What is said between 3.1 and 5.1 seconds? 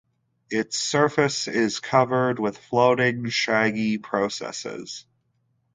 shaggy processes.